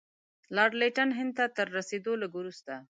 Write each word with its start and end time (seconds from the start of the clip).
لارډ 0.55 0.73
لیټن 0.81 1.09
هند 1.19 1.31
ته 1.37 1.43
تر 1.57 1.67
رسېدلو 1.77 2.19
لږ 2.21 2.31
وروسته. 2.37 2.73